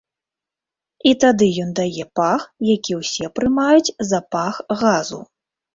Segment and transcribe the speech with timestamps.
[1.09, 2.41] І тады ён дае пах,
[2.73, 5.27] які ўсё прымаюць за пах газу.